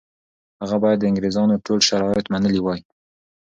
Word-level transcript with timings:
هغه 0.61 0.77
باید 0.83 0.97
د 1.01 1.05
انګریزانو 1.11 1.61
ټول 1.65 1.79
شرایط 1.87 2.25
منلي 2.33 2.59
وای. 2.63 2.81